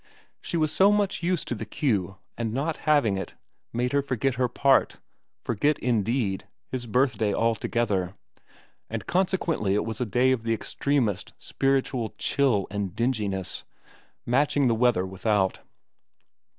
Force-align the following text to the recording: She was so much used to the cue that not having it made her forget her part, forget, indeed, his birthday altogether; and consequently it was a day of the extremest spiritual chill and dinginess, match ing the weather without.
She 0.41 0.57
was 0.57 0.71
so 0.71 0.91
much 0.91 1.21
used 1.21 1.47
to 1.49 1.53
the 1.53 1.63
cue 1.63 2.17
that 2.35 2.45
not 2.45 2.77
having 2.89 3.17
it 3.17 3.35
made 3.71 3.91
her 3.93 4.01
forget 4.01 4.33
her 4.33 4.47
part, 4.49 4.97
forget, 5.43 5.77
indeed, 5.77 6.47
his 6.71 6.87
birthday 6.87 7.31
altogether; 7.35 8.15
and 8.89 9.05
consequently 9.05 9.75
it 9.75 9.85
was 9.85 10.01
a 10.01 10.07
day 10.07 10.31
of 10.31 10.41
the 10.41 10.55
extremest 10.55 11.33
spiritual 11.37 12.15
chill 12.17 12.65
and 12.71 12.95
dinginess, 12.95 13.63
match 14.25 14.57
ing 14.57 14.65
the 14.65 14.73
weather 14.73 15.05
without. 15.05 15.59